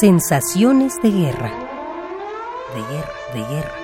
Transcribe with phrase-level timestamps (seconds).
[0.00, 1.50] Sensaciones de guerra.
[2.74, 3.76] De guerra, de guerra.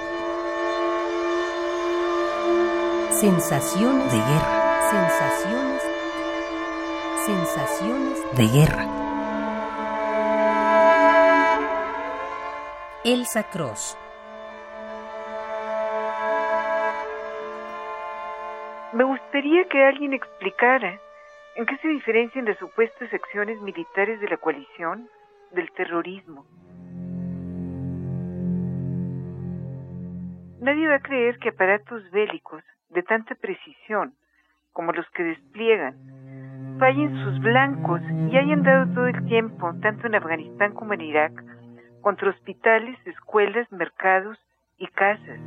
[3.10, 4.90] Sensaciones de guerra.
[4.90, 5.82] Sensaciones.
[7.26, 8.86] Sensaciones de guerra.
[13.04, 13.98] Elsa Cross.
[18.94, 20.98] Me gustaría que alguien explicara
[21.56, 25.10] en qué se diferencian las supuestas acciones militares de la coalición
[25.52, 26.44] del terrorismo.
[30.60, 34.14] Nadie va a creer que aparatos bélicos de tanta precisión
[34.72, 35.96] como los que despliegan
[36.78, 41.32] fallen sus blancos y hayan dado todo el tiempo, tanto en Afganistán como en Irak,
[42.00, 44.38] contra hospitales, escuelas, mercados
[44.78, 45.40] y casas.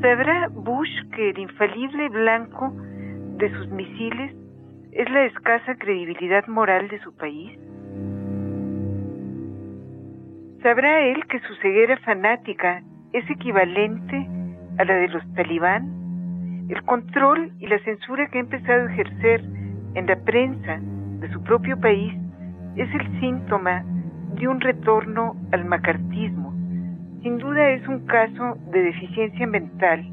[0.00, 2.72] ¿Sabrá Bush que el infalible blanco
[3.38, 4.34] de sus misiles
[4.92, 7.58] es la escasa credibilidad moral de su país?
[10.66, 14.28] ¿Sabrá él que su ceguera fanática es equivalente
[14.78, 16.66] a la de los talibán?
[16.68, 19.44] El control y la censura que ha empezado a ejercer
[19.94, 20.80] en la prensa
[21.20, 22.12] de su propio país
[22.74, 23.84] es el síntoma
[24.34, 26.52] de un retorno al macartismo.
[27.22, 30.04] Sin duda es un caso de deficiencia mental.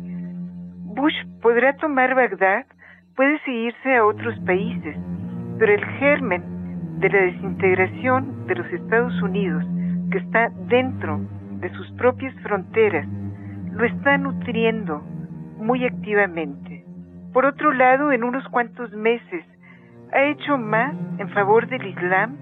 [0.83, 2.67] Bush podrá tomar Bagdad,
[3.15, 4.95] puede seguirse a otros países,
[5.57, 6.43] pero el germen
[6.99, 9.65] de la desintegración de los Estados Unidos
[10.14, 11.22] que está dentro
[11.59, 13.08] de sus propias fronteras
[13.72, 15.00] lo está nutriendo
[15.58, 16.86] muy activamente.
[17.33, 19.44] Por otro lado, en unos cuantos meses
[20.14, 22.38] ha hecho más en favor del Islam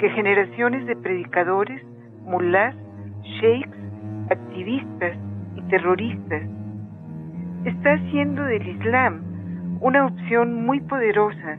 [0.00, 1.80] que generaciones de predicadores,
[2.24, 2.74] mulás,
[3.40, 3.78] sheiks,
[4.28, 5.16] activistas
[5.54, 6.42] y terroristas.
[7.64, 11.56] Está haciendo del Islam una opción muy poderosa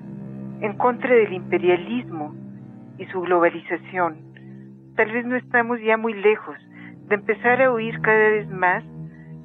[0.59, 2.36] en contra del imperialismo
[2.97, 4.32] y su globalización
[4.95, 6.57] tal vez no estamos ya muy lejos
[7.07, 8.84] de empezar a oír cada vez más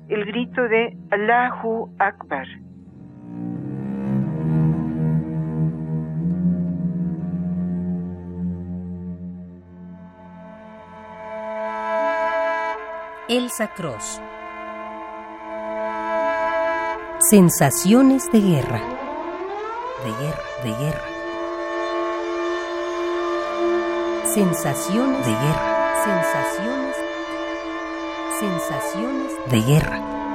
[0.09, 2.47] el grito de Allahu Akbar.
[13.29, 14.23] Elsa Cross.
[17.31, 18.81] Sensaciones de guerra.
[20.03, 21.18] De guerra, de guerra.
[24.35, 26.05] Sensaciones de guerra.
[26.05, 26.97] Sensaciones.
[28.39, 30.28] Sensaciones de guerra.